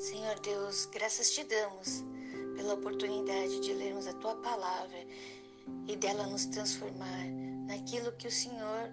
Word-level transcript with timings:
Senhor 0.00 0.40
Deus, 0.40 0.86
graças 0.86 1.30
te 1.30 1.44
damos 1.44 2.02
pela 2.56 2.72
oportunidade 2.72 3.60
de 3.60 3.74
lermos 3.74 4.06
a 4.06 4.14
tua 4.14 4.34
palavra 4.36 5.06
e 5.86 5.94
dela 5.94 6.26
nos 6.26 6.46
transformar 6.46 7.26
naquilo 7.66 8.10
que 8.12 8.26
o 8.26 8.32
Senhor 8.32 8.90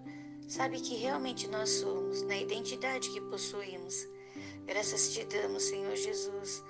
sabe 0.50 0.82
que 0.82 0.96
realmente 0.96 1.48
nós 1.48 1.70
somos, 1.70 2.24
na 2.24 2.36
identidade 2.36 3.10
que 3.10 3.22
possuímos. 3.22 4.06
Graças 4.66 5.14
te 5.14 5.24
damos, 5.24 5.64
Senhor 5.64 5.96
Jesus, 5.96 6.62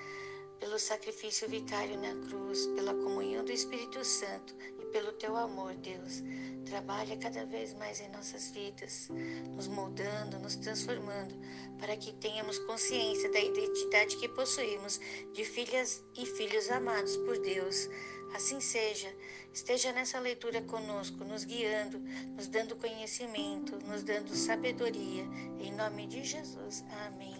pelo 0.60 0.78
sacrifício 0.78 1.50
vicário 1.50 2.00
na 2.00 2.14
cruz, 2.28 2.68
pela 2.76 2.94
comunhão 2.94 3.44
do 3.44 3.52
Espírito 3.52 4.06
Santo 4.06 4.56
pelo 4.88 5.12
teu 5.14 5.36
amor, 5.36 5.74
Deus. 5.76 6.24
Trabalha 6.66 7.16
cada 7.18 7.46
vez 7.46 7.74
mais 7.74 8.02
em 8.02 8.10
nossas 8.10 8.50
vidas, 8.52 9.10
nos 9.56 9.68
moldando, 9.68 10.40
nos 10.40 10.56
transformando, 10.56 11.34
para 11.80 11.96
que 11.96 12.14
tenhamos 12.14 12.60
consciência 12.60 13.32
da 13.32 13.40
identidade 13.40 14.18
que 14.18 14.28
possuímos 14.28 15.00
de 15.34 15.46
filhas 15.46 16.04
e 16.16 16.26
filhos 16.26 16.70
amados 16.70 17.16
por 17.18 17.40
Deus. 17.40 17.90
Assim 18.36 18.60
seja, 18.60 19.08
esteja 19.54 19.94
nessa 19.94 20.20
leitura 20.20 20.62
conosco, 20.62 21.24
nos 21.24 21.46
guiando, 21.46 22.00
nos 22.36 22.48
dando 22.48 22.76
conhecimento, 22.76 23.80
nos 23.86 24.04
dando 24.04 24.36
sabedoria. 24.36 25.24
Em 25.60 25.72
nome 25.72 26.08
de 26.08 26.24
Jesus. 26.24 26.84
Amém. 27.06 27.37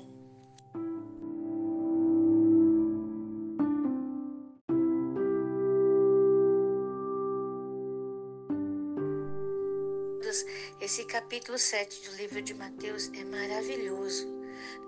Esse 10.88 11.04
capítulo 11.04 11.58
7 11.58 12.10
do 12.10 12.16
livro 12.16 12.42
de 12.42 12.54
Mateus 12.54 13.12
é 13.14 13.22
maravilhoso. 13.26 14.26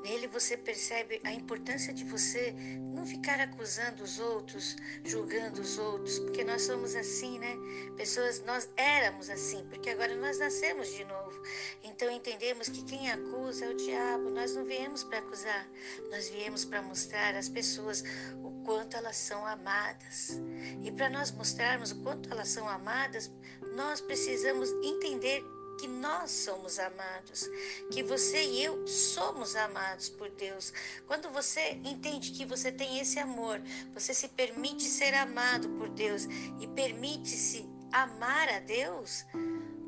Nele 0.01 0.27
você 0.27 0.55
percebe 0.55 1.19
a 1.25 1.33
importância 1.33 1.93
de 1.93 2.05
você 2.05 2.55
não 2.95 3.05
ficar 3.05 3.37
acusando 3.41 4.01
os 4.01 4.17
outros, 4.17 4.77
julgando 5.03 5.59
os 5.59 5.77
outros, 5.77 6.17
porque 6.19 6.45
nós 6.45 6.61
somos 6.61 6.95
assim, 6.95 7.37
né? 7.37 7.53
Pessoas, 7.97 8.41
nós 8.45 8.69
éramos 8.77 9.29
assim, 9.29 9.67
porque 9.69 9.89
agora 9.89 10.15
nós 10.15 10.39
nascemos 10.39 10.87
de 10.87 11.03
novo. 11.03 11.43
Então 11.83 12.09
entendemos 12.09 12.69
que 12.69 12.81
quem 12.85 13.11
acusa 13.11 13.65
é 13.65 13.69
o 13.69 13.75
diabo. 13.75 14.29
Nós 14.29 14.55
não 14.55 14.63
viemos 14.63 15.03
para 15.03 15.19
acusar, 15.19 15.67
nós 16.09 16.29
viemos 16.29 16.63
para 16.63 16.81
mostrar 16.81 17.35
às 17.35 17.49
pessoas 17.49 18.05
o 18.41 18.63
quanto 18.63 18.95
elas 18.95 19.17
são 19.17 19.45
amadas. 19.45 20.39
E 20.81 20.93
para 20.93 21.09
nós 21.09 21.29
mostrarmos 21.29 21.91
o 21.91 22.01
quanto 22.01 22.31
elas 22.31 22.47
são 22.47 22.69
amadas, 22.69 23.29
nós 23.75 23.99
precisamos 23.99 24.69
entender 24.81 25.43
que 25.79 25.87
nós 25.87 26.29
somos 26.31 26.77
amados, 26.77 27.49
que 27.91 28.03
você 28.03 28.43
e 28.43 28.63
eu 28.63 28.85
somos 28.87 29.55
amados 29.55 30.09
por 30.09 30.29
Deus. 30.31 30.73
Quando 31.07 31.29
você 31.29 31.71
entende 31.85 32.31
que 32.31 32.45
você 32.45 32.71
tem 32.71 32.99
esse 32.99 33.17
amor, 33.17 33.61
você 33.93 34.13
se 34.13 34.27
permite 34.27 34.83
ser 34.83 35.13
amado 35.13 35.69
por 35.69 35.89
Deus 35.89 36.25
e 36.59 36.67
permite-se 36.67 37.65
amar 37.91 38.49
a 38.49 38.59
Deus, 38.59 39.25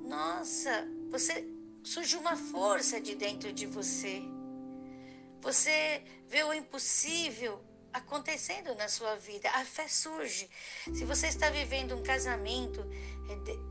nossa, 0.08 0.88
você 1.09 1.45
surge 1.84 2.16
uma 2.16 2.36
força 2.36 3.00
de 3.00 3.16
dentro 3.16 3.52
de 3.52 3.66
você. 3.66 4.22
Você 5.42 6.03
vê 6.28 6.44
o 6.44 6.53
impossível 6.53 7.59
acontecendo 7.92 8.73
na 8.75 8.88
sua 8.88 9.16
vida. 9.16 9.50
A 9.50 9.66
fé 9.66 9.88
surge. 9.88 10.50
Se 10.94 11.03
você 11.03 11.28
está 11.28 11.50
vivendo 11.50 11.95
um 11.95 12.03
casamento 12.03 12.86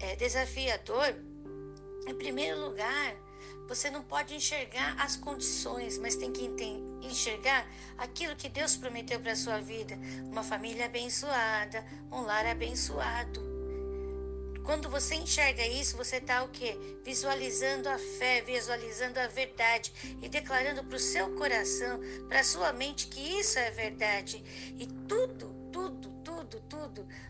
é, 0.01 0.13
é 0.13 0.17
desafiador, 0.17 1.15
em 2.07 2.15
primeiro 2.15 2.61
lugar, 2.61 3.17
você 3.67 3.89
não 3.89 4.03
pode 4.03 4.35
enxergar 4.35 4.97
as 4.99 5.15
condições, 5.17 5.97
mas 5.97 6.17
tem 6.17 6.33
que 6.33 6.51
enxergar 7.03 7.67
aquilo 7.97 8.35
que 8.35 8.49
Deus 8.49 8.77
prometeu 8.77 9.21
para 9.21 9.33
a 9.33 9.37
sua 9.37 9.61
vida. 9.61 9.97
Uma 10.25 10.43
família 10.43 10.87
abençoada, 10.87 11.85
um 12.11 12.23
lar 12.23 12.47
abençoado. 12.47 13.49
Quando 14.65 14.91
você 14.91 15.15
enxerga 15.15 15.67
isso, 15.67 15.97
você 15.97 16.17
está 16.17 16.43
o 16.43 16.49
quê? 16.49 16.77
Visualizando 17.03 17.89
a 17.89 17.99
fé, 17.99 18.43
visualizando 18.43 19.19
a 19.19 19.27
verdade 19.27 19.93
e 20.21 20.29
declarando 20.29 20.85
para 20.85 20.97
o 20.97 21.01
seu 21.01 21.35
coração, 21.35 22.01
para 22.29 22.41
a 22.41 22.45
sua 22.45 22.73
mente 22.73 23.07
que 23.07 23.21
isso 23.41 23.59
é 23.59 23.71
verdade. 23.71 24.43
E 24.79 24.87
tudo, 24.87 25.31
tudo, 25.31 25.40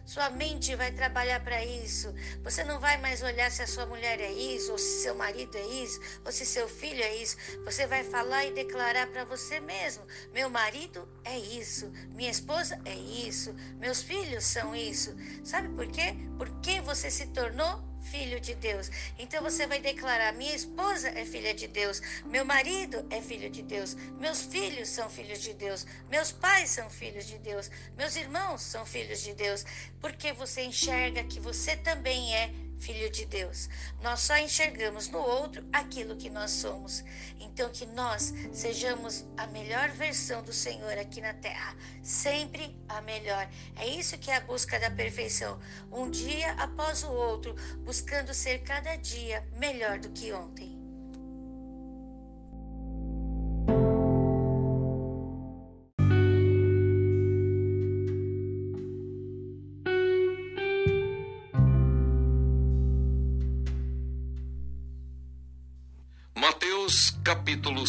Sua 0.05 0.31
mente 0.31 0.75
vai 0.75 0.93
trabalhar 0.93 1.41
para 1.41 1.65
isso. 1.65 2.13
Você 2.43 2.65
não 2.65 2.81
vai 2.81 2.97
mais 2.99 3.23
olhar 3.23 3.51
se 3.51 3.63
a 3.63 3.67
sua 3.67 3.87
mulher 3.87 4.21
é 4.21 4.33
isso, 4.33 4.73
ou 4.73 4.79
se 4.79 5.03
seu 5.03 5.15
marido 5.15 5.57
é 5.57 5.67
isso, 5.67 6.01
ou 6.25 6.33
se 6.33 6.47
seu 6.47 6.69
filho 6.69 7.03
é 7.03 7.17
isso. 7.17 7.37
Você 7.65 7.87
vai 7.87 8.05
falar 8.05 8.47
e 8.47 8.53
declarar 8.53 9.07
para 9.09 9.25
você 9.25 9.61
mesmo: 9.61 10.05
meu 10.33 10.49
marido 10.49 11.09
é 11.25 11.39
isso, 11.39 11.91
minha 12.11 12.31
esposa 12.31 12.81
é 12.85 12.95
isso, 12.95 13.55
meus 13.79 14.03
filhos 14.03 14.45
são 14.45 14.75
isso. 14.75 15.15
Sabe 15.45 15.69
por 15.71 15.87
quê? 15.89 16.15
Porque 16.39 16.81
você 16.81 17.11
se 17.11 17.27
tornou 17.29 17.90
filho 18.03 18.41
de 18.41 18.55
Deus. 18.55 18.91
Então 19.19 19.43
você 19.43 19.67
vai 19.67 19.81
declarar: 19.81 20.33
minha 20.33 20.55
esposa 20.55 21.09
é 21.11 21.25
filha 21.25 21.55
de 21.55 21.67
Deus, 21.67 22.01
meu 22.25 22.45
marido 22.45 23.07
é 23.11 23.21
filho 23.21 23.51
de 23.51 23.63
Deus, 23.63 23.95
meus 24.19 24.43
filhos 24.43 24.89
são 24.89 25.09
filhos 25.09 25.41
de 25.41 25.55
Deus, 25.55 25.87
meus 26.11 26.33
pais 26.33 26.71
são 26.71 26.89
filhos 26.91 27.27
de 27.27 27.39
Deus, 27.39 27.71
meus 27.97 28.17
irmãos 28.17 28.63
são 28.63 28.85
filhos 28.87 29.23
de 29.23 29.35
Deus, 29.35 29.65
porque 30.01 30.33
você 30.33 30.63
enxerga 30.63 31.25
que 31.25 31.41
você 31.41 31.77
também 31.77 32.35
é 32.35 32.51
filho 32.81 33.11
de 33.11 33.25
Deus. 33.27 33.69
Nós 34.03 34.21
só 34.21 34.37
enxergamos 34.39 35.09
no 35.09 35.19
outro 35.19 35.65
aquilo 35.73 36.17
que 36.17 36.31
nós 36.31 36.51
somos. 36.51 37.05
Então, 37.39 37.71
que 37.71 37.87
nós 37.87 38.33
sejamos 38.53 39.27
a 39.37 39.47
melhor 39.47 39.91
versão 39.91 40.43
do 40.43 40.53
Senhor 40.53 40.99
aqui 40.99 41.21
na 41.21 41.35
terra, 41.35 41.77
sempre 42.03 42.77
a 42.89 43.01
melhor. 43.01 43.49
É 43.77 43.87
isso 43.87 44.19
que 44.19 44.31
é 44.31 44.37
a 44.37 44.41
busca 44.41 44.79
da 44.81 44.91
perfeição, 44.91 45.61
um 45.93 46.11
dia 46.11 46.53
após 46.55 47.05
o 47.05 47.11
outro, 47.11 47.55
buscando 47.85 48.33
ser 48.33 48.61
cada 48.61 48.97
dia 48.97 49.47
melhor 49.57 49.99
do 49.99 50.11
que 50.11 50.33
ontem. 50.33 50.80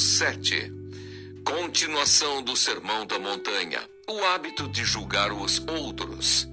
7 0.01 0.73
Continuação 1.45 2.41
do 2.41 2.56
Sermão 2.56 3.06
da 3.06 3.19
Montanha 3.19 3.88
O 4.07 4.23
hábito 4.25 4.67
de 4.67 4.84
julgar 4.84 5.31
os 5.31 5.59
outros. 5.67 6.50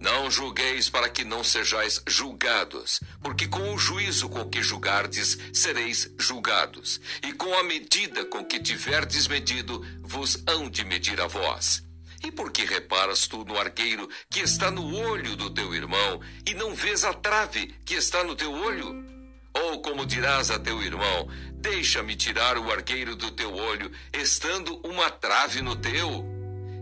Não 0.00 0.30
julgueis 0.30 0.88
para 0.88 1.08
que 1.10 1.22
não 1.22 1.44
sejais 1.44 2.00
julgados, 2.06 3.00
porque 3.20 3.46
com 3.46 3.74
o 3.74 3.78
juízo 3.78 4.28
com 4.28 4.48
que 4.48 4.62
julgardes 4.62 5.36
sereis 5.52 6.10
julgados, 6.18 7.00
e 7.22 7.32
com 7.32 7.52
a 7.58 7.62
medida 7.62 8.24
com 8.24 8.42
que 8.44 8.58
tiverdes 8.58 9.28
medido 9.28 9.84
vos 10.02 10.42
hão 10.46 10.70
de 10.70 10.84
medir 10.84 11.20
a 11.20 11.26
vós. 11.26 11.82
E 12.24 12.32
por 12.32 12.50
que 12.50 12.64
reparas 12.64 13.26
tu 13.26 13.44
no 13.44 13.58
argueiro 13.58 14.08
que 14.30 14.40
está 14.40 14.70
no 14.70 14.96
olho 14.96 15.36
do 15.36 15.50
teu 15.50 15.74
irmão, 15.74 16.20
e 16.46 16.54
não 16.54 16.74
vês 16.74 17.04
a 17.04 17.12
trave 17.12 17.74
que 17.84 17.94
está 17.94 18.24
no 18.24 18.34
teu 18.34 18.50
olho? 18.52 19.17
Ou 19.64 19.80
como 19.80 20.06
dirás 20.06 20.50
a 20.50 20.58
teu 20.58 20.82
irmão: 20.82 21.28
Deixa-me 21.54 22.14
tirar 22.14 22.56
o 22.58 22.70
arqueiro 22.70 23.16
do 23.16 23.30
teu 23.30 23.54
olho, 23.54 23.90
estando 24.12 24.80
uma 24.84 25.10
trave 25.10 25.60
no 25.60 25.74
teu? 25.74 26.24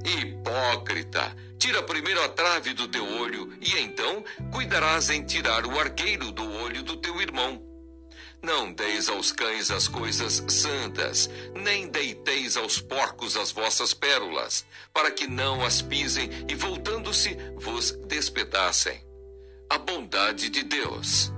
Hipócrita! 0.04 1.34
Tira 1.58 1.82
primeiro 1.82 2.22
a 2.22 2.28
trave 2.28 2.74
do 2.74 2.86
teu 2.86 3.04
olho, 3.18 3.52
e 3.60 3.78
então 3.78 4.22
cuidarás 4.52 5.08
em 5.10 5.24
tirar 5.24 5.64
o 5.66 5.78
arqueiro 5.80 6.30
do 6.30 6.44
olho 6.44 6.82
do 6.82 6.96
teu 6.98 7.20
irmão. 7.20 7.62
Não 8.42 8.72
deis 8.72 9.08
aos 9.08 9.32
cães 9.32 9.70
as 9.70 9.88
coisas 9.88 10.44
santas, 10.48 11.28
nem 11.54 11.88
deiteis 11.88 12.56
aos 12.56 12.78
porcos 12.78 13.36
as 13.36 13.50
vossas 13.50 13.94
pérolas, 13.94 14.64
para 14.92 15.10
que 15.10 15.26
não 15.26 15.64
as 15.64 15.80
pisem 15.80 16.28
e, 16.48 16.54
voltando-se, 16.54 17.36
vos 17.56 17.92
despedacem. 18.06 19.02
A 19.68 19.78
bondade 19.78 20.48
de 20.50 20.62
Deus. 20.62 21.32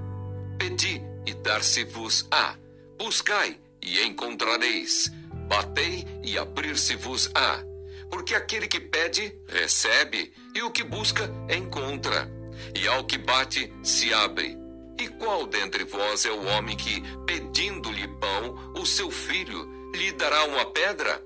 Pedi 0.58 1.00
e 1.29 1.35
dar-se-vos-á. 1.35 2.57
Buscai 2.97 3.59
e 3.83 4.03
encontrareis. 4.03 5.13
Batei 5.47 6.07
e 6.25 6.39
abrir-se-vos-á. 6.39 7.63
Porque 8.11 8.35
aquele 8.35 8.67
que 8.67 8.81
pede, 8.81 9.39
recebe, 9.47 10.33
e 10.55 10.63
o 10.63 10.71
que 10.71 10.83
busca, 10.83 11.31
encontra. 11.55 12.31
E 12.75 12.89
ao 12.89 13.05
que 13.05 13.19
bate, 13.19 13.71
se 13.83 14.13
abre. 14.13 14.57
E 14.99 15.07
qual 15.09 15.47
dentre 15.47 15.85
vós 15.85 16.25
é 16.25 16.31
o 16.31 16.47
homem 16.47 16.77
que, 16.77 17.03
pedindo-lhe 17.27 18.09
pão, 18.19 18.73
o 18.75 18.87
seu 18.87 19.11
filho, 19.11 19.93
lhe 19.95 20.11
dará 20.13 20.45
uma 20.45 20.65
pedra? 20.73 21.23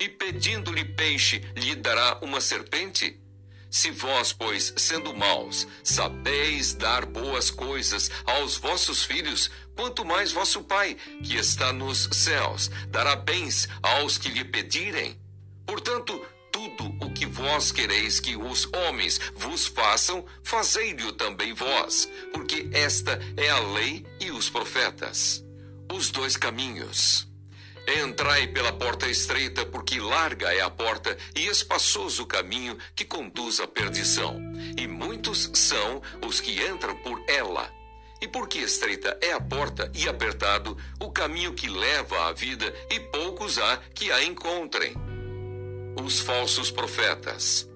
E 0.00 0.08
pedindo-lhe 0.08 0.84
peixe, 0.84 1.44
lhe 1.54 1.74
dará 1.74 2.18
uma 2.22 2.40
serpente? 2.40 3.20
Se 3.72 3.90
vós, 3.90 4.34
pois, 4.34 4.74
sendo 4.76 5.14
maus, 5.14 5.66
sabeis 5.82 6.74
dar 6.74 7.06
boas 7.06 7.50
coisas 7.50 8.10
aos 8.26 8.58
vossos 8.58 9.02
filhos, 9.02 9.50
quanto 9.74 10.04
mais 10.04 10.30
vosso 10.30 10.62
Pai, 10.62 10.94
que 11.24 11.36
está 11.36 11.72
nos 11.72 12.06
céus, 12.12 12.70
dará 12.88 13.16
bens 13.16 13.66
aos 13.82 14.18
que 14.18 14.28
lhe 14.28 14.44
pedirem. 14.44 15.18
Portanto, 15.64 16.22
tudo 16.52 16.94
o 17.00 17.10
que 17.14 17.24
vós 17.24 17.72
quereis 17.72 18.20
que 18.20 18.36
os 18.36 18.68
homens 18.74 19.18
vos 19.36 19.66
façam, 19.68 20.22
fazei-lhe 20.42 21.10
também 21.14 21.54
vós, 21.54 22.06
porque 22.30 22.68
esta 22.72 23.18
é 23.38 23.48
a 23.48 23.58
lei 23.58 24.04
e 24.20 24.30
os 24.30 24.50
profetas. 24.50 25.42
Os 25.90 26.10
dois 26.10 26.36
caminhos. 26.36 27.31
Entrai 27.86 28.46
pela 28.46 28.72
porta 28.72 29.08
estreita, 29.08 29.66
porque 29.66 29.98
larga 29.98 30.54
é 30.54 30.60
a 30.60 30.70
porta 30.70 31.16
e 31.34 31.46
espaçoso 31.46 32.22
o 32.22 32.26
caminho 32.26 32.78
que 32.94 33.04
conduz 33.04 33.58
à 33.58 33.66
perdição, 33.66 34.40
e 34.78 34.86
muitos 34.86 35.50
são 35.54 36.00
os 36.24 36.40
que 36.40 36.64
entram 36.64 36.94
por 36.96 37.20
ela. 37.28 37.68
E 38.20 38.28
porque 38.28 38.58
estreita 38.58 39.18
é 39.20 39.32
a 39.32 39.40
porta 39.40 39.90
e 39.94 40.08
apertado 40.08 40.76
o 41.00 41.10
caminho 41.10 41.54
que 41.54 41.68
leva 41.68 42.28
à 42.28 42.32
vida, 42.32 42.72
e 42.88 43.00
poucos 43.00 43.58
há 43.58 43.78
que 43.92 44.12
a 44.12 44.22
encontrem. 44.22 44.94
Os 46.00 46.20
falsos 46.20 46.70
profetas. 46.70 47.71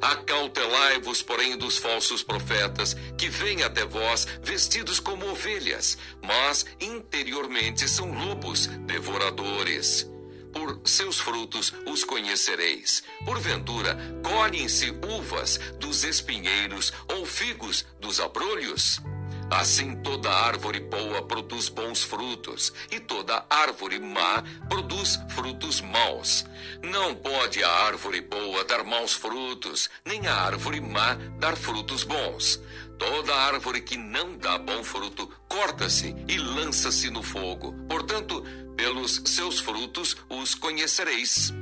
Acautelai-vos, 0.00 1.22
porém, 1.22 1.56
dos 1.56 1.78
falsos 1.78 2.22
profetas, 2.22 2.94
que 3.16 3.28
vêm 3.28 3.62
até 3.62 3.84
vós 3.84 4.26
vestidos 4.42 5.00
como 5.00 5.28
ovelhas, 5.28 5.98
mas 6.22 6.66
interiormente 6.80 7.88
são 7.88 8.12
lobos 8.12 8.66
devoradores. 8.86 10.06
Por 10.52 10.80
seus 10.84 11.18
frutos 11.18 11.74
os 11.86 12.04
conhecereis. 12.04 13.02
Porventura, 13.24 13.96
colhem-se 14.22 14.90
uvas 15.06 15.58
dos 15.78 16.04
espinheiros 16.04 16.92
ou 17.14 17.26
figos 17.26 17.84
dos 18.00 18.18
abrolhos? 18.18 19.00
Assim 19.50 19.96
toda 19.96 20.30
árvore 20.30 20.78
boa 20.78 21.22
produz 21.22 21.70
bons 21.70 22.02
frutos, 22.02 22.72
e 22.92 23.00
toda 23.00 23.46
árvore 23.48 23.98
má 23.98 24.44
produz 24.68 25.18
frutos 25.30 25.80
maus. 25.80 26.44
Não 26.82 27.14
pode 27.14 27.64
a 27.64 27.70
árvore 27.70 28.20
boa 28.20 28.62
dar 28.64 28.84
maus 28.84 29.14
frutos, 29.14 29.88
nem 30.04 30.26
a 30.26 30.34
árvore 30.34 30.80
má 30.80 31.14
dar 31.38 31.56
frutos 31.56 32.04
bons. 32.04 32.60
Toda 32.98 33.34
árvore 33.34 33.80
que 33.80 33.96
não 33.96 34.36
dá 34.36 34.58
bom 34.58 34.84
fruto 34.84 35.26
corta-se 35.48 36.14
e 36.28 36.36
lança-se 36.36 37.08
no 37.08 37.22
fogo. 37.22 37.72
Portanto, 37.88 38.44
pelos 38.76 39.22
seus 39.24 39.60
frutos 39.60 40.14
os 40.28 40.54
conhecereis. 40.54 41.54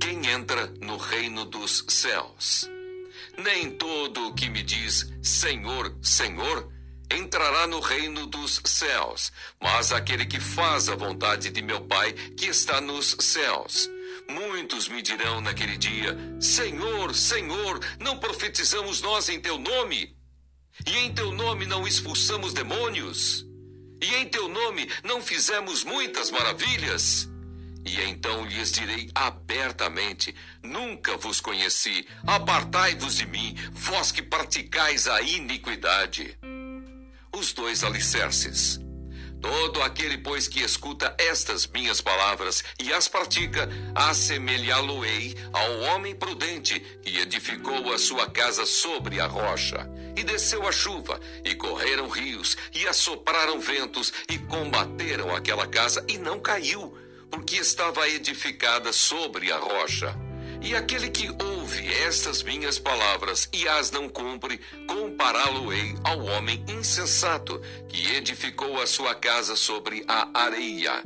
Quem 0.00 0.28
entra 0.28 0.72
no 0.80 0.96
reino 0.98 1.44
dos 1.46 1.84
céus? 1.88 2.70
Nem 3.36 3.72
todo 3.72 4.28
o 4.28 4.34
que 4.34 4.48
me 4.48 4.62
diz 4.62 5.12
Senhor, 5.20 5.94
Senhor 6.00 6.75
entrará 7.10 7.66
no 7.66 7.80
reino 7.80 8.26
dos 8.26 8.60
céus, 8.64 9.32
mas 9.60 9.92
aquele 9.92 10.26
que 10.26 10.40
faz 10.40 10.88
a 10.88 10.96
vontade 10.96 11.50
de 11.50 11.62
meu 11.62 11.80
Pai 11.82 12.12
que 12.12 12.46
está 12.46 12.80
nos 12.80 13.16
céus. 13.20 13.88
Muitos 14.28 14.88
me 14.88 15.02
dirão 15.02 15.40
naquele 15.40 15.76
dia: 15.76 16.16
Senhor, 16.40 17.14
Senhor, 17.14 17.80
não 18.00 18.18
profetizamos 18.18 19.00
nós 19.00 19.28
em 19.28 19.40
teu 19.40 19.58
nome? 19.58 20.16
E 20.86 20.96
em 20.98 21.14
teu 21.14 21.32
nome 21.32 21.64
não 21.64 21.86
expulsamos 21.86 22.52
demônios? 22.52 23.46
E 24.02 24.14
em 24.16 24.28
teu 24.28 24.48
nome 24.48 24.90
não 25.04 25.22
fizemos 25.22 25.84
muitas 25.84 26.30
maravilhas? 26.30 27.28
E 27.84 28.00
então 28.02 28.44
lhes 28.44 28.72
direi 28.72 29.08
abertamente: 29.14 30.34
Nunca 30.62 31.16
vos 31.16 31.40
conheci, 31.40 32.06
apartai-vos 32.26 33.16
de 33.16 33.26
mim, 33.26 33.56
vós 33.70 34.10
que 34.10 34.22
praticais 34.22 35.06
a 35.06 35.22
iniquidade 35.22 36.36
os 37.36 37.52
dois 37.52 37.84
alicerces. 37.84 38.80
Todo 39.40 39.82
aquele, 39.82 40.16
pois, 40.18 40.48
que 40.48 40.60
escuta 40.60 41.14
estas 41.18 41.66
minhas 41.66 42.00
palavras 42.00 42.64
e 42.80 42.92
as 42.92 43.06
pratica, 43.06 43.68
assemelhá-lo-ei 43.94 45.36
ao 45.52 45.80
homem 45.80 46.14
prudente 46.14 46.80
que 46.80 47.18
edificou 47.18 47.92
a 47.92 47.98
sua 47.98 48.28
casa 48.30 48.64
sobre 48.64 49.20
a 49.20 49.26
rocha. 49.26 49.88
E 50.16 50.24
desceu 50.24 50.66
a 50.66 50.72
chuva, 50.72 51.20
e 51.44 51.54
correram 51.54 52.08
rios, 52.08 52.56
e 52.74 52.88
assopraram 52.88 53.60
ventos, 53.60 54.12
e 54.30 54.38
combateram 54.38 55.34
aquela 55.36 55.66
casa, 55.66 56.02
e 56.08 56.16
não 56.16 56.40
caiu, 56.40 56.96
porque 57.30 57.56
estava 57.56 58.08
edificada 58.08 58.94
sobre 58.94 59.52
a 59.52 59.58
rocha. 59.58 60.25
E 60.60 60.74
aquele 60.74 61.10
que 61.10 61.28
ouve 61.42 61.92
estas 62.02 62.42
minhas 62.42 62.78
palavras 62.78 63.48
e 63.52 63.68
as 63.68 63.90
não 63.90 64.08
cumpre, 64.08 64.60
compará-lo-ei 64.86 65.94
ao 66.02 66.24
homem 66.24 66.64
insensato 66.68 67.60
que 67.88 68.14
edificou 68.14 68.80
a 68.80 68.86
sua 68.86 69.14
casa 69.14 69.54
sobre 69.54 70.04
a 70.08 70.28
areia. 70.34 71.02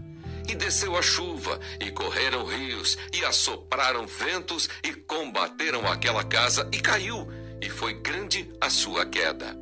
E 0.49 0.55
desceu 0.55 0.97
a 0.97 1.03
chuva, 1.03 1.61
e 1.79 1.91
correram 1.91 2.45
rios, 2.45 2.99
e 3.13 3.25
assopraram 3.25 4.07
ventos, 4.07 4.69
e 4.83 4.93
combateram 4.93 5.87
aquela 5.87 6.25
casa, 6.25 6.69
e 6.73 6.81
caiu, 6.81 7.29
e 7.61 7.69
foi 7.69 7.95
grande 7.95 8.49
a 8.61 8.69
sua 8.69 9.07
queda. 9.07 9.57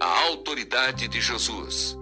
A 0.00 0.20
autoridade 0.22 1.06
de 1.06 1.20
Jesus. 1.20 1.96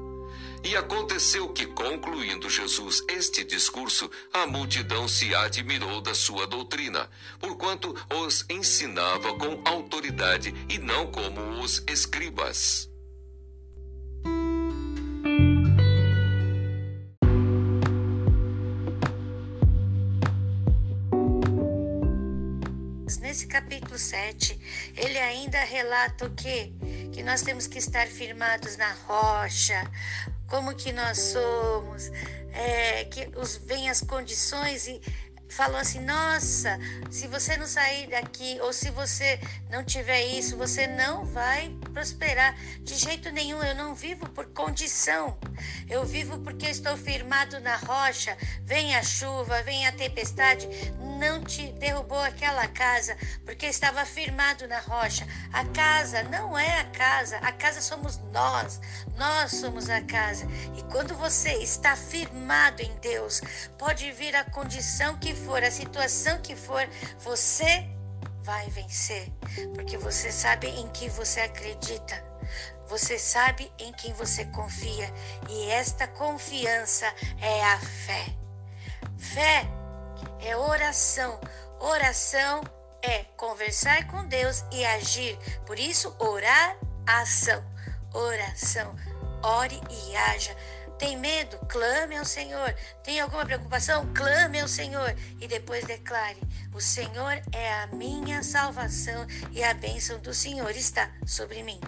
E 0.62 0.76
aconteceu 0.76 1.48
que, 1.48 1.66
concluindo 1.66 2.48
Jesus 2.50 3.02
este 3.08 3.42
discurso, 3.44 4.10
a 4.32 4.46
multidão 4.46 5.08
se 5.08 5.34
admirou 5.34 6.00
da 6.00 6.14
sua 6.14 6.46
doutrina, 6.46 7.08
porquanto 7.38 7.94
os 8.22 8.44
ensinava 8.48 9.34
com 9.34 9.62
autoridade 9.64 10.54
e 10.68 10.78
não 10.78 11.10
como 11.10 11.62
os 11.62 11.82
escribas. 11.88 12.90
Nesse 23.30 23.46
capítulo 23.46 23.96
7, 23.96 24.58
ele 24.96 25.16
ainda 25.16 25.60
relata 25.60 26.26
o 26.26 26.30
que? 26.30 26.72
Que 27.12 27.22
nós 27.22 27.42
temos 27.42 27.68
que 27.68 27.78
estar 27.78 28.08
firmados 28.08 28.76
na 28.76 28.92
rocha, 29.06 29.88
como 30.50 30.74
que 30.74 30.92
nós 30.92 31.16
somos, 31.18 32.10
é, 32.52 33.04
que 33.04 33.30
os, 33.38 33.56
vem 33.56 33.88
as 33.88 34.00
condições 34.00 34.88
e 34.88 35.00
falou 35.48 35.76
assim: 35.76 36.00
nossa, 36.00 36.78
se 37.10 37.26
você 37.28 37.56
não 37.56 37.66
sair 37.66 38.08
daqui 38.08 38.58
ou 38.60 38.72
se 38.72 38.90
você 38.90 39.38
não 39.70 39.84
tiver 39.84 40.22
isso, 40.26 40.56
você 40.56 40.86
não 40.86 41.24
vai 41.24 41.70
prosperar 41.92 42.54
de 42.82 42.96
jeito 42.96 43.30
nenhum. 43.30 43.62
Eu 43.62 43.74
não 43.74 43.94
vivo 43.94 44.28
por 44.30 44.46
condição, 44.46 45.38
eu 45.88 46.04
vivo 46.04 46.38
porque 46.40 46.66
estou 46.66 46.96
firmado 46.96 47.60
na 47.60 47.76
rocha. 47.76 48.36
Vem 48.64 48.96
a 48.96 49.02
chuva, 49.02 49.62
vem 49.62 49.86
a 49.86 49.92
tempestade, 49.92 50.68
não 51.20 51.44
te 51.44 51.70
derrubou 51.72 52.18
aquela 52.18 52.66
casa 52.66 53.14
porque 53.44 53.66
estava 53.66 54.06
firmado 54.06 54.66
na 54.66 54.80
rocha. 54.80 55.26
A 55.52 55.64
casa 55.66 56.22
não 56.24 56.58
é 56.58 56.80
a 56.80 56.84
casa, 56.86 57.36
a 57.38 57.52
casa 57.52 57.82
somos 57.82 58.16
nós. 58.32 58.80
Nós 59.16 59.52
somos 59.52 59.90
a 59.90 60.00
casa. 60.00 60.46
E 60.76 60.82
quando 60.84 61.14
você 61.14 61.52
está 61.58 61.94
firmado 61.94 62.80
em 62.80 62.92
Deus, 63.00 63.42
pode 63.78 64.10
vir 64.12 64.34
a 64.34 64.44
condição 64.44 65.18
que 65.18 65.34
for, 65.34 65.62
a 65.62 65.70
situação 65.70 66.40
que 66.40 66.56
for, 66.56 66.88
você 67.18 67.86
vai 68.42 68.70
vencer, 68.70 69.30
porque 69.74 69.98
você 69.98 70.32
sabe 70.32 70.68
em 70.68 70.88
que 70.88 71.10
você 71.10 71.40
acredita. 71.40 72.30
Você 72.88 73.18
sabe 73.18 73.70
em 73.78 73.92
quem 73.92 74.12
você 74.14 74.46
confia 74.46 75.12
e 75.48 75.70
esta 75.70 76.08
confiança 76.08 77.06
é 77.40 77.62
a 77.62 77.78
fé. 77.78 78.26
Fé 79.16 79.79
é 80.42 80.56
oração. 80.56 81.40
Oração 81.78 82.62
é 83.02 83.24
conversar 83.36 84.06
com 84.08 84.26
Deus 84.26 84.64
e 84.72 84.84
agir. 84.84 85.38
Por 85.66 85.78
isso, 85.78 86.14
orar, 86.18 86.76
ação. 87.06 87.64
Oração. 88.12 88.94
Ore 89.42 89.80
e 89.90 90.16
haja. 90.16 90.54
Tem 90.98 91.16
medo? 91.16 91.56
Clame 91.66 92.18
ao 92.18 92.26
Senhor. 92.26 92.74
Tem 93.02 93.20
alguma 93.20 93.46
preocupação? 93.46 94.12
Clame 94.12 94.60
ao 94.60 94.68
Senhor. 94.68 95.14
E 95.40 95.48
depois 95.48 95.86
declare: 95.86 96.38
O 96.74 96.80
Senhor 96.80 97.40
é 97.52 97.72
a 97.72 97.86
minha 97.86 98.42
salvação 98.42 99.26
e 99.50 99.64
a 99.64 99.72
bênção 99.72 100.18
do 100.18 100.34
Senhor 100.34 100.70
está 100.72 101.10
sobre 101.24 101.62
mim. 101.62 101.80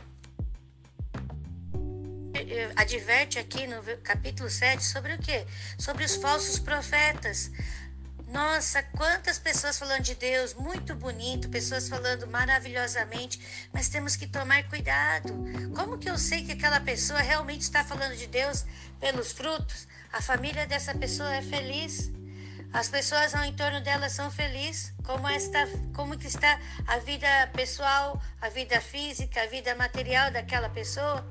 Adverte 2.75 3.39
aqui 3.39 3.67
no 3.67 3.83
capítulo 3.99 4.49
7 4.49 4.83
sobre 4.83 5.15
o 5.15 5.19
que? 5.19 5.47
Sobre 5.79 6.05
os 6.05 6.17
falsos 6.17 6.59
profetas. 6.59 7.51
Nossa, 8.33 8.83
quantas 8.83 9.39
pessoas 9.39 9.79
falando 9.79 10.05
de 10.05 10.15
Deus, 10.15 10.55
muito 10.55 10.95
bonito, 10.95 11.51
pessoas 11.51 11.87
falando 11.87 12.27
maravilhosamente, 12.27 13.39
mas 13.71 13.91
temos 13.91 14.17
que 14.17 14.27
tomar 14.27 14.67
cuidado. 14.71 15.35
Como 15.77 15.99
que 15.99 16.09
eu 16.09 16.17
sei 16.17 16.43
que 16.43 16.53
aquela 16.53 16.81
pessoa 16.81 17.21
realmente 17.21 17.61
está 17.61 17.85
falando 17.85 18.17
de 18.17 18.27
Deus 18.27 18.65
pelos 18.99 19.33
frutos? 19.33 19.87
A 20.11 20.23
família 20.23 20.67
dessa 20.67 20.95
pessoa 20.95 21.35
é 21.35 21.43
feliz. 21.43 22.11
As 22.73 22.89
pessoas 22.89 23.35
ao 23.35 23.45
entorno 23.45 23.83
dela 23.83 24.09
são 24.09 24.31
felizes. 24.31 24.95
Como 25.05 25.29
está, 25.29 25.67
como 25.95 26.17
que 26.17 26.27
está 26.27 26.59
a 26.87 26.97
vida 27.01 27.29
pessoal, 27.53 28.19
a 28.41 28.49
vida 28.49 28.81
física, 28.81 29.43
a 29.43 29.47
vida 29.47 29.75
material 29.75 30.31
daquela 30.31 30.71
pessoa? 30.71 31.23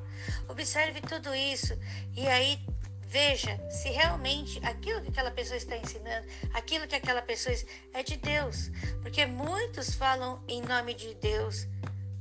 Observe 0.47 1.01
tudo 1.01 1.33
isso 1.33 1.75
e 2.15 2.27
aí 2.27 2.63
Veja 3.11 3.59
se 3.69 3.89
realmente 3.89 4.57
aquilo 4.63 5.01
que 5.01 5.09
aquela 5.09 5.31
pessoa 5.31 5.57
está 5.57 5.75
ensinando, 5.75 6.25
aquilo 6.53 6.87
que 6.87 6.95
aquela 6.95 7.21
pessoa 7.21 7.53
é 7.93 8.01
de 8.01 8.15
Deus. 8.15 8.71
Porque 9.01 9.25
muitos 9.25 9.93
falam 9.93 10.41
em 10.47 10.61
nome 10.61 10.93
de 10.93 11.13
Deus, 11.15 11.67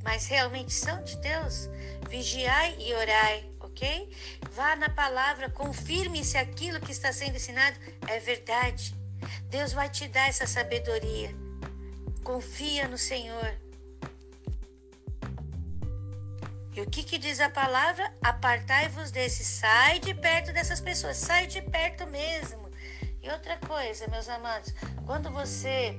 mas 0.02 0.26
realmente 0.26 0.72
são 0.72 1.00
de 1.04 1.16
Deus. 1.18 1.68
Vigiai 2.08 2.76
e 2.80 2.92
orai, 2.92 3.48
ok? 3.60 4.10
Vá 4.50 4.74
na 4.74 4.88
palavra, 4.88 5.48
confirme 5.48 6.24
se 6.24 6.36
aquilo 6.36 6.80
que 6.80 6.90
está 6.90 7.12
sendo 7.12 7.36
ensinado 7.36 7.78
é 8.08 8.18
verdade. 8.18 8.92
Deus 9.44 9.72
vai 9.72 9.88
te 9.88 10.08
dar 10.08 10.28
essa 10.28 10.44
sabedoria. 10.44 11.30
Confia 12.24 12.88
no 12.88 12.98
Senhor. 12.98 13.54
E 16.72 16.80
o 16.80 16.86
que, 16.86 17.02
que 17.02 17.18
diz 17.18 17.40
a 17.40 17.50
palavra? 17.50 18.12
Apartai-vos 18.22 19.10
desse, 19.10 19.44
sai 19.44 19.98
de 19.98 20.14
perto 20.14 20.52
dessas 20.52 20.80
pessoas, 20.80 21.16
sai 21.16 21.46
de 21.46 21.60
perto 21.60 22.06
mesmo. 22.06 22.70
E 23.22 23.28
outra 23.28 23.56
coisa, 23.56 24.06
meus 24.08 24.28
amados, 24.28 24.72
quando 25.04 25.30
você 25.30 25.98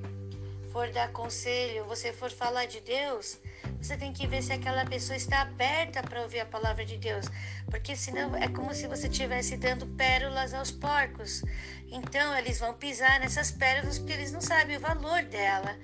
for 0.72 0.90
dar 0.92 1.12
conselho, 1.12 1.86
você 1.86 2.14
for 2.14 2.32
falar 2.32 2.66
de 2.66 2.80
Deus, 2.80 3.38
você 3.82 3.98
tem 3.98 4.14
que 4.14 4.26
ver 4.26 4.42
se 4.42 4.54
aquela 4.54 4.86
pessoa 4.86 5.18
está 5.18 5.42
aberta 5.42 6.02
para 6.02 6.22
ouvir 6.22 6.40
a 6.40 6.46
palavra 6.46 6.86
de 6.86 6.98
Deus, 6.98 7.26
porque 7.70 7.96
senão 7.96 8.36
é 8.36 8.48
como 8.48 8.74
se 8.74 8.88
você 8.88 9.08
estivesse 9.08 9.58
dando 9.58 9.86
pérolas 9.88 10.54
aos 10.54 10.72
porcos. 10.72 11.44
Então 11.88 12.38
eles 12.38 12.60
vão 12.60 12.74
pisar 12.74 13.20
nessas 13.20 13.52
pérolas 13.52 14.00
porque 14.00 14.14
eles 14.14 14.32
não 14.32 14.40
sabem 14.40 14.78
o 14.78 14.80
valor 14.80 15.24
dela. 15.24 15.78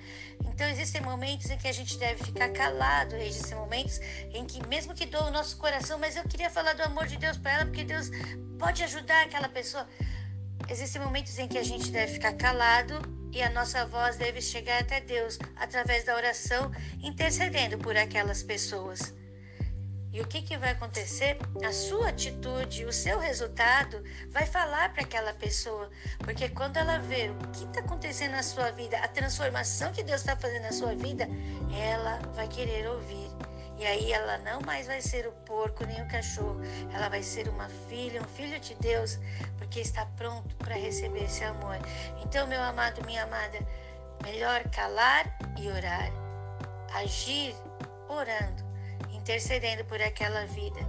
Então 0.58 0.68
existem 0.68 1.00
momentos 1.00 1.48
em 1.50 1.56
que 1.56 1.68
a 1.68 1.72
gente 1.72 1.96
deve 1.98 2.24
ficar 2.24 2.48
calado, 2.48 3.14
existem 3.14 3.56
momentos 3.56 4.00
em 4.32 4.44
que 4.44 4.66
mesmo 4.66 4.92
que 4.92 5.06
doa 5.06 5.28
o 5.28 5.30
nosso 5.30 5.56
coração, 5.56 6.00
mas 6.00 6.16
eu 6.16 6.24
queria 6.24 6.50
falar 6.50 6.72
do 6.72 6.82
amor 6.82 7.06
de 7.06 7.16
Deus 7.16 7.36
para 7.36 7.52
ela 7.52 7.64
porque 7.66 7.84
Deus 7.84 8.10
pode 8.58 8.82
ajudar 8.82 9.22
aquela 9.22 9.48
pessoa. 9.48 9.88
Existem 10.68 11.00
momentos 11.00 11.38
em 11.38 11.46
que 11.46 11.58
a 11.58 11.62
gente 11.62 11.92
deve 11.92 12.14
ficar 12.14 12.32
calado 12.32 13.00
e 13.32 13.40
a 13.40 13.50
nossa 13.50 13.86
voz 13.86 14.16
deve 14.16 14.40
chegar 14.42 14.80
até 14.80 15.00
Deus 15.00 15.38
através 15.54 16.02
da 16.02 16.16
oração, 16.16 16.72
intercedendo 17.00 17.78
por 17.78 17.96
aquelas 17.96 18.42
pessoas. 18.42 19.14
E 20.18 20.20
o 20.20 20.26
que, 20.26 20.42
que 20.42 20.56
vai 20.56 20.70
acontecer? 20.70 21.38
A 21.64 21.72
sua 21.72 22.08
atitude, 22.08 22.84
o 22.84 22.92
seu 22.92 23.20
resultado 23.20 24.02
vai 24.30 24.44
falar 24.44 24.92
para 24.92 25.02
aquela 25.02 25.32
pessoa. 25.32 25.88
Porque 26.18 26.48
quando 26.48 26.76
ela 26.76 26.98
vê 26.98 27.30
o 27.30 27.36
que 27.52 27.62
está 27.62 27.78
acontecendo 27.78 28.32
na 28.32 28.42
sua 28.42 28.72
vida, 28.72 28.98
a 28.98 29.06
transformação 29.06 29.92
que 29.92 30.02
Deus 30.02 30.20
está 30.22 30.36
fazendo 30.36 30.62
na 30.62 30.72
sua 30.72 30.92
vida, 30.96 31.28
ela 31.72 32.18
vai 32.34 32.48
querer 32.48 32.88
ouvir. 32.88 33.30
E 33.78 33.86
aí 33.86 34.12
ela 34.12 34.38
não 34.38 34.60
mais 34.62 34.88
vai 34.88 35.00
ser 35.00 35.24
o 35.28 35.30
porco 35.46 35.86
nem 35.86 36.02
o 36.02 36.08
cachorro, 36.08 36.60
ela 36.92 37.08
vai 37.08 37.22
ser 37.22 37.48
uma 37.48 37.68
filha, 37.88 38.20
um 38.20 38.28
filho 38.34 38.58
de 38.58 38.74
Deus, 38.74 39.20
porque 39.56 39.78
está 39.78 40.04
pronto 40.04 40.52
para 40.56 40.74
receber 40.74 41.26
esse 41.26 41.44
amor. 41.44 41.78
Então, 42.24 42.44
meu 42.48 42.60
amado, 42.60 43.06
minha 43.06 43.22
amada, 43.22 43.60
melhor 44.24 44.64
calar 44.70 45.32
e 45.56 45.70
orar. 45.70 46.10
Agir 46.92 47.54
orando, 48.08 48.67
intercedendo 49.28 49.84
por 49.84 50.00
aquela 50.00 50.46
vida 50.46 50.80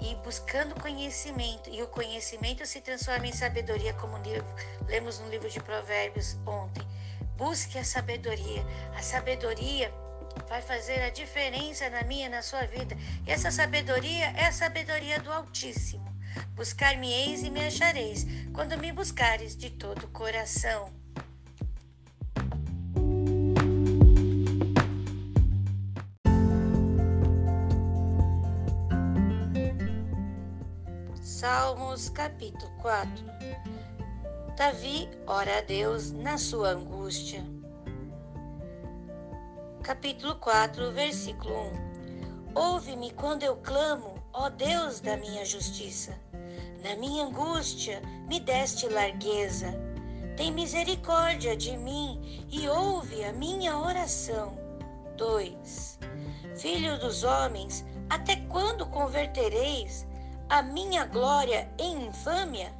e 0.00 0.14
buscando 0.16 0.80
conhecimento. 0.80 1.68
E 1.68 1.82
o 1.82 1.86
conhecimento 1.88 2.64
se 2.64 2.80
transforma 2.80 3.26
em 3.26 3.32
sabedoria, 3.32 3.92
como 3.94 4.16
lemos 4.86 5.18
no 5.18 5.28
livro 5.28 5.50
de 5.50 5.60
Provérbios 5.60 6.38
ontem. 6.46 6.82
Busque 7.36 7.78
a 7.78 7.84
sabedoria. 7.84 8.64
A 8.96 9.02
sabedoria 9.02 9.92
vai 10.48 10.62
fazer 10.62 11.02
a 11.02 11.10
diferença 11.10 11.90
na 11.90 12.02
minha 12.02 12.30
na 12.30 12.40
sua 12.40 12.62
vida. 12.62 12.96
E 13.26 13.30
essa 13.30 13.50
sabedoria 13.50 14.32
é 14.36 14.46
a 14.46 14.52
sabedoria 14.52 15.20
do 15.20 15.30
Altíssimo. 15.30 16.14
Buscar-me-eis 16.54 17.42
e 17.42 17.50
me 17.50 17.66
achareis, 17.66 18.26
quando 18.54 18.78
me 18.78 18.90
buscares 18.90 19.54
de 19.54 19.68
todo 19.70 20.04
o 20.04 20.08
coração. 20.08 21.03
Salmos 31.44 32.08
capítulo 32.08 32.72
4 32.80 33.22
Davi 34.56 35.10
ora 35.26 35.58
a 35.58 35.60
Deus 35.60 36.10
na 36.10 36.38
sua 36.38 36.70
angústia. 36.70 37.44
Capítulo 39.82 40.36
4, 40.36 40.90
versículo 40.92 41.54
1 42.54 42.54
Ouve-me 42.54 43.10
quando 43.10 43.42
eu 43.42 43.56
clamo, 43.56 44.14
ó 44.32 44.48
Deus 44.48 45.00
da 45.00 45.18
minha 45.18 45.44
justiça. 45.44 46.18
Na 46.82 46.96
minha 46.96 47.26
angústia 47.26 48.00
me 48.26 48.40
deste 48.40 48.88
largueza. 48.88 49.74
Tem 50.38 50.50
misericórdia 50.50 51.54
de 51.54 51.76
mim 51.76 52.46
e 52.50 52.66
ouve 52.70 53.22
a 53.22 53.34
minha 53.34 53.76
oração. 53.76 54.56
2. 55.18 55.98
Filho 56.56 56.98
dos 56.98 57.22
homens, 57.22 57.84
até 58.08 58.36
quando 58.48 58.86
convertereis 58.86 60.06
a 60.54 60.62
minha 60.62 61.04
glória 61.04 61.68
em 61.76 62.06
infâmia? 62.06 62.72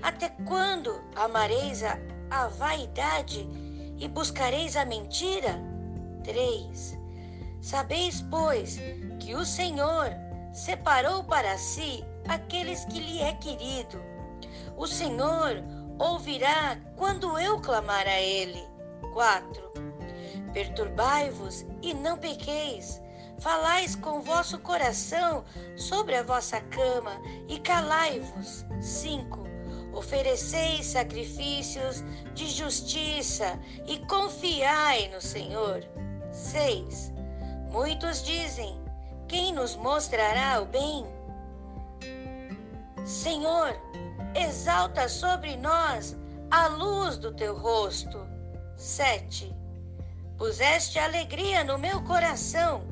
Até 0.00 0.28
quando 0.46 1.02
amareis 1.16 1.82
a, 1.82 1.98
a 2.30 2.46
vaidade 2.46 3.44
e 3.98 4.06
buscareis 4.06 4.76
a 4.76 4.84
mentira? 4.84 5.60
3. 6.22 6.96
Sabeis, 7.60 8.24
pois, 8.30 8.78
que 9.18 9.34
o 9.34 9.44
Senhor 9.44 10.12
separou 10.52 11.24
para 11.24 11.58
si 11.58 12.04
aqueles 12.28 12.84
que 12.84 13.00
lhe 13.00 13.20
é 13.20 13.32
querido. 13.32 14.00
O 14.76 14.86
Senhor 14.86 15.64
ouvirá 15.98 16.78
quando 16.94 17.36
eu 17.36 17.60
clamar 17.60 18.06
a 18.06 18.20
ele. 18.20 18.64
4. 19.12 19.72
Perturbai-vos 20.52 21.66
e 21.82 21.92
não 21.94 22.16
pequeis. 22.16 23.02
Falais 23.38 23.94
com 23.94 24.20
vosso 24.20 24.58
coração 24.58 25.44
sobre 25.76 26.16
a 26.16 26.22
vossa 26.22 26.60
cama 26.60 27.12
e 27.48 27.58
calai-vos. 27.60 28.64
5. 28.80 29.46
Ofereceis 29.92 30.86
sacrifícios 30.86 32.02
de 32.34 32.48
justiça 32.48 33.58
e 33.86 33.98
confiai 34.06 35.08
no 35.08 35.20
Senhor. 35.20 35.84
6. 36.32 37.12
Muitos 37.70 38.22
dizem: 38.22 38.80
Quem 39.28 39.52
nos 39.52 39.76
mostrará 39.76 40.60
o 40.60 40.66
bem? 40.66 41.06
Senhor, 43.04 43.74
exalta 44.34 45.08
sobre 45.08 45.56
nós 45.56 46.16
a 46.50 46.66
luz 46.66 47.16
do 47.16 47.32
teu 47.32 47.56
rosto. 47.56 48.26
7. 48.76 49.54
Puseste 50.36 50.98
alegria 50.98 51.64
no 51.64 51.78
meu 51.78 52.02
coração, 52.04 52.84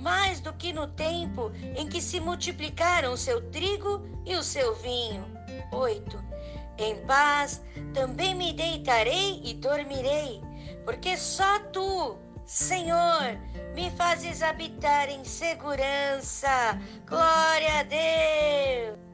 mais 0.00 0.40
do 0.40 0.52
que 0.52 0.72
no 0.72 0.86
tempo 0.86 1.50
em 1.76 1.88
que 1.88 2.00
se 2.00 2.20
multiplicaram 2.20 3.12
o 3.12 3.16
seu 3.16 3.50
trigo 3.50 4.06
e 4.24 4.34
o 4.36 4.42
seu 4.42 4.74
vinho. 4.76 5.24
8. 5.72 6.24
Em 6.78 6.96
paz 7.06 7.62
também 7.92 8.34
me 8.34 8.52
deitarei 8.52 9.40
e 9.44 9.54
dormirei, 9.54 10.40
porque 10.84 11.16
só 11.16 11.58
tu, 11.72 12.16
Senhor, 12.46 13.38
me 13.74 13.90
fazes 13.90 14.42
habitar 14.42 15.08
em 15.08 15.24
segurança. 15.24 16.78
Glória 17.06 17.80
a 17.80 17.82
Deus. 17.82 19.07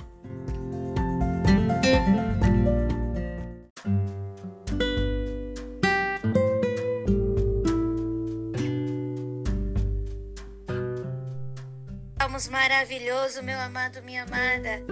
Salmos 12.45 12.49
maravilhoso, 12.49 13.43
meu 13.43 13.59
amado, 13.59 14.03
minha 14.03 14.23
amada. 14.23 14.83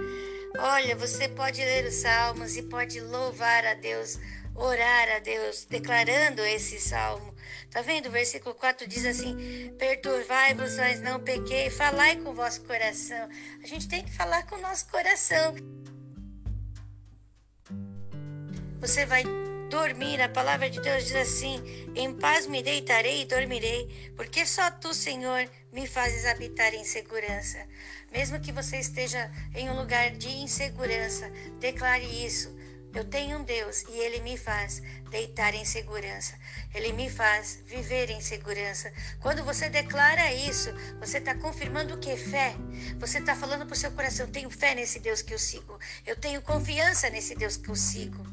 Olha, 0.57 0.95
você 0.95 1.27
pode 1.27 1.63
ler 1.63 1.85
os 1.85 1.95
salmos 1.95 2.55
e 2.57 2.63
pode 2.63 2.99
louvar 2.99 3.65
a 3.65 3.73
Deus, 3.73 4.17
orar 4.55 5.09
a 5.15 5.19
Deus, 5.19 5.65
declarando 5.65 6.41
esse 6.41 6.79
salmo. 6.79 7.33
Tá 7.69 7.81
vendo? 7.81 8.07
O 8.07 8.11
versículo 8.11 8.55
4 8.55 8.87
diz 8.87 9.05
assim: 9.05 9.73
Perturbai-vos, 9.77 10.77
mas 10.77 11.01
não 11.01 11.19
pequei, 11.19 11.69
falai 11.69 12.15
com 12.17 12.29
o 12.29 12.35
vosso 12.35 12.61
coração. 12.61 13.29
A 13.63 13.67
gente 13.67 13.87
tem 13.87 14.03
que 14.03 14.11
falar 14.11 14.45
com 14.47 14.55
o 14.55 14.61
nosso 14.61 14.87
coração. 14.89 15.55
Você 18.79 19.05
vai 19.05 19.23
dormir. 19.73 20.21
A 20.21 20.29
palavra 20.29 20.69
de 20.69 20.79
Deus 20.79 21.05
diz 21.05 21.15
assim: 21.15 21.59
Em 21.95 22.13
paz 22.13 22.45
me 22.45 22.61
deitarei 22.61 23.23
e 23.23 23.25
dormirei, 23.25 24.13
porque 24.15 24.45
só 24.45 24.69
tu, 24.69 24.93
Senhor, 24.93 25.49
me 25.71 25.87
fazes 25.87 26.25
habitar 26.25 26.75
em 26.75 26.83
segurança. 26.83 27.57
Mesmo 28.11 28.39
que 28.39 28.51
você 28.51 28.77
esteja 28.77 29.31
em 29.55 29.69
um 29.71 29.75
lugar 29.75 30.11
de 30.11 30.29
insegurança, 30.29 31.27
declare 31.59 32.05
isso. 32.05 32.55
Eu 32.93 33.03
tenho 33.03 33.39
um 33.39 33.43
Deus 33.43 33.83
e 33.89 33.93
ele 33.93 34.19
me 34.19 34.37
faz 34.37 34.79
deitar 35.09 35.55
em 35.55 35.65
segurança. 35.65 36.37
Ele 36.75 36.93
me 36.93 37.09
faz 37.09 37.63
viver 37.65 38.11
em 38.11 38.21
segurança. 38.21 38.93
Quando 39.19 39.43
você 39.43 39.67
declara 39.67 40.31
isso, 40.31 40.69
você 40.99 41.17
está 41.17 41.33
confirmando 41.33 41.95
o 41.95 41.97
que? 41.97 42.15
Fé. 42.15 42.53
Você 42.99 43.17
está 43.17 43.35
falando 43.35 43.65
para 43.65 43.73
o 43.73 43.77
seu 43.83 43.91
coração: 43.91 44.27
tenho 44.27 44.51
fé 44.51 44.75
nesse 44.75 44.99
Deus 44.99 45.23
que 45.23 45.33
eu 45.33 45.39
sigo. 45.39 45.79
Eu 46.05 46.15
tenho 46.15 46.43
confiança 46.43 47.09
nesse 47.09 47.33
Deus 47.33 47.57
que 47.57 47.69
eu 47.69 47.75
sigo. 47.75 48.32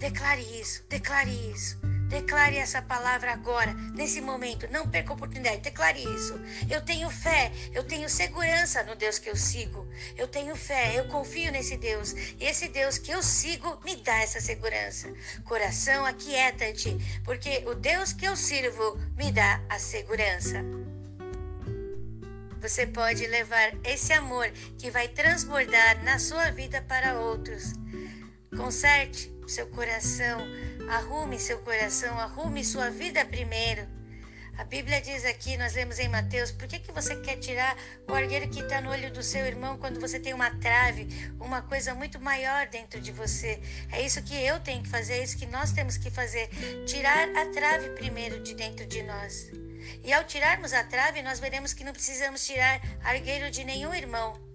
Declare 0.00 0.40
isso, 0.58 0.82
declare 0.88 1.30
isso. 1.52 1.78
Declare 2.08 2.56
essa 2.56 2.80
palavra 2.80 3.34
agora, 3.34 3.74
nesse 3.94 4.18
momento. 4.22 4.66
Não 4.70 4.88
perca 4.88 5.10
a 5.10 5.12
oportunidade. 5.12 5.60
Declare 5.60 6.02
isso. 6.02 6.40
Eu 6.70 6.80
tenho 6.80 7.10
fé, 7.10 7.52
eu 7.74 7.84
tenho 7.84 8.08
segurança 8.08 8.82
no 8.82 8.96
Deus 8.96 9.18
que 9.18 9.28
eu 9.28 9.36
sigo. 9.36 9.86
Eu 10.16 10.26
tenho 10.26 10.56
fé, 10.56 10.98
eu 10.98 11.06
confio 11.08 11.52
nesse 11.52 11.76
Deus. 11.76 12.14
E 12.40 12.46
esse 12.46 12.68
Deus 12.68 12.96
que 12.96 13.12
eu 13.12 13.22
sigo 13.22 13.78
me 13.84 13.94
dá 13.96 14.16
essa 14.20 14.40
segurança. 14.40 15.12
Coração, 15.44 16.06
aquieta-te, 16.06 16.96
porque 17.22 17.62
o 17.66 17.74
Deus 17.74 18.14
que 18.14 18.24
eu 18.24 18.34
sirvo 18.34 18.98
me 19.18 19.30
dá 19.30 19.60
a 19.68 19.78
segurança. 19.78 20.64
Você 22.62 22.86
pode 22.86 23.26
levar 23.26 23.74
esse 23.84 24.14
amor 24.14 24.50
que 24.78 24.90
vai 24.90 25.08
transbordar 25.08 26.02
na 26.04 26.18
sua 26.18 26.50
vida 26.50 26.80
para 26.88 27.20
outros. 27.20 27.74
Conserte 28.56 29.32
seu 29.46 29.66
coração 29.68 30.40
Arrume 30.90 31.38
seu 31.38 31.58
coração, 31.60 32.18
arrume 32.18 32.64
sua 32.64 32.90
vida 32.90 33.24
primeiro. 33.24 33.86
A 34.58 34.64
Bíblia 34.64 35.00
diz 35.00 35.24
aqui, 35.24 35.56
nós 35.56 35.74
lemos 35.74 36.00
em 36.00 36.08
Mateus, 36.08 36.50
por 36.50 36.66
que, 36.66 36.80
que 36.80 36.90
você 36.90 37.14
quer 37.14 37.36
tirar 37.36 37.76
o 38.08 38.12
argueiro 38.12 38.48
que 38.48 38.58
está 38.58 38.80
no 38.80 38.90
olho 38.90 39.08
do 39.12 39.22
seu 39.22 39.46
irmão 39.46 39.78
quando 39.78 40.00
você 40.00 40.18
tem 40.18 40.34
uma 40.34 40.50
trave, 40.58 41.06
uma 41.38 41.62
coisa 41.62 41.94
muito 41.94 42.20
maior 42.20 42.66
dentro 42.66 43.00
de 43.00 43.12
você? 43.12 43.60
É 43.92 44.02
isso 44.02 44.20
que 44.22 44.34
eu 44.34 44.58
tenho 44.58 44.82
que 44.82 44.88
fazer, 44.88 45.14
é 45.14 45.22
isso 45.22 45.38
que 45.38 45.46
nós 45.46 45.70
temos 45.70 45.96
que 45.96 46.10
fazer. 46.10 46.48
Tirar 46.86 47.28
a 47.36 47.46
trave 47.52 47.90
primeiro 47.90 48.42
de 48.42 48.52
dentro 48.54 48.84
de 48.84 49.04
nós. 49.04 49.48
E 50.02 50.12
ao 50.12 50.24
tirarmos 50.24 50.72
a 50.72 50.82
trave, 50.82 51.22
nós 51.22 51.38
veremos 51.38 51.72
que 51.72 51.84
não 51.84 51.92
precisamos 51.92 52.44
tirar 52.44 52.80
argueiro 53.04 53.48
de 53.48 53.62
nenhum 53.62 53.94
irmão 53.94 54.49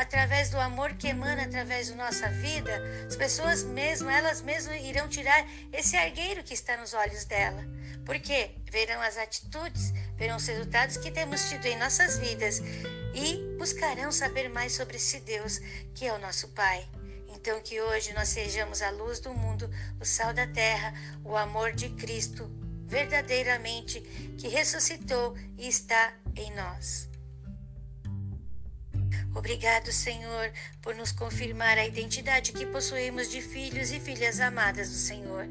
através 0.00 0.48
do 0.48 0.58
amor 0.58 0.94
que 0.94 1.08
emana 1.08 1.42
através 1.42 1.90
da 1.90 1.96
nossa 1.96 2.26
vida, 2.30 2.82
as 3.06 3.16
pessoas 3.16 3.62
mesmo, 3.62 4.08
elas 4.08 4.40
mesmas 4.40 4.80
irão 4.82 5.06
tirar 5.06 5.46
esse 5.70 5.94
argueiro 5.94 6.42
que 6.42 6.54
está 6.54 6.74
nos 6.78 6.94
olhos 6.94 7.26
dela. 7.26 7.62
Porque 8.06 8.50
verão 8.70 8.98
as 9.02 9.18
atitudes, 9.18 9.92
verão 10.16 10.36
os 10.36 10.46
resultados 10.46 10.96
que 10.96 11.10
temos 11.10 11.50
tido 11.50 11.66
em 11.66 11.78
nossas 11.78 12.16
vidas 12.16 12.62
e 13.12 13.56
buscarão 13.58 14.10
saber 14.10 14.48
mais 14.48 14.72
sobre 14.72 14.96
esse 14.96 15.20
Deus 15.20 15.58
que 15.94 16.06
é 16.06 16.14
o 16.14 16.18
nosso 16.18 16.48
Pai. 16.48 16.88
Então, 17.28 17.60
que 17.60 17.78
hoje 17.78 18.14
nós 18.14 18.30
sejamos 18.30 18.80
a 18.80 18.90
luz 18.90 19.20
do 19.20 19.34
mundo, 19.34 19.70
o 20.00 20.04
sal 20.06 20.32
da 20.32 20.46
terra, 20.46 20.94
o 21.22 21.36
amor 21.36 21.72
de 21.72 21.90
Cristo, 21.90 22.50
verdadeiramente, 22.86 24.00
que 24.38 24.48
ressuscitou 24.48 25.36
e 25.58 25.68
está 25.68 26.14
em 26.34 26.50
nós. 26.54 27.09
Obrigado, 29.34 29.92
Senhor, 29.92 30.52
por 30.82 30.94
nos 30.94 31.12
confirmar 31.12 31.78
a 31.78 31.86
identidade 31.86 32.52
que 32.52 32.66
possuímos 32.66 33.30
de 33.30 33.40
filhos 33.40 33.92
e 33.92 34.00
filhas 34.00 34.40
amadas 34.40 34.90
do 34.90 34.96
Senhor. 34.96 35.46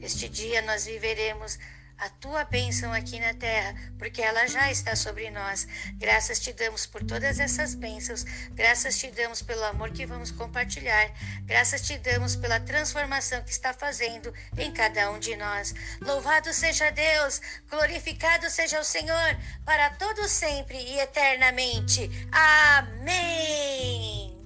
Este 0.00 0.28
dia 0.28 0.62
nós 0.62 0.86
viveremos 0.86 1.58
a 1.98 2.08
tua 2.08 2.44
bênção 2.44 2.92
aqui 2.92 3.18
na 3.18 3.34
terra, 3.34 3.74
porque 3.98 4.22
ela 4.22 4.46
já 4.46 4.70
está 4.70 4.94
sobre 4.94 5.30
nós. 5.30 5.66
Graças 5.94 6.38
te 6.38 6.52
damos 6.52 6.86
por 6.86 7.02
todas 7.04 7.40
essas 7.40 7.74
bênçãos, 7.74 8.24
graças 8.52 8.98
te 8.98 9.10
damos 9.10 9.42
pelo 9.42 9.64
amor 9.64 9.90
que 9.90 10.06
vamos 10.06 10.30
compartilhar, 10.30 11.12
graças 11.44 11.82
te 11.82 11.98
damos 11.98 12.36
pela 12.36 12.60
transformação 12.60 13.42
que 13.42 13.50
está 13.50 13.72
fazendo 13.72 14.32
em 14.56 14.72
cada 14.72 15.10
um 15.10 15.18
de 15.18 15.36
nós. 15.36 15.74
Louvado 16.00 16.52
seja 16.52 16.90
Deus, 16.90 17.40
glorificado 17.68 18.48
seja 18.48 18.80
o 18.80 18.84
Senhor, 18.84 19.36
para 19.64 19.90
todo 19.90 20.28
sempre 20.28 20.78
e 20.78 21.00
eternamente. 21.00 22.08
Amém. 22.30 24.37